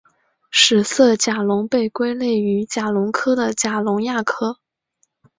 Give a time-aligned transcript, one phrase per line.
[0.49, 4.57] 史色甲龙被归类于甲龙科的甲龙亚科。